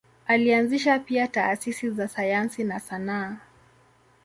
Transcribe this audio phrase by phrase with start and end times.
[0.27, 3.37] Alianzisha pia taasisi za sayansi na sanaa.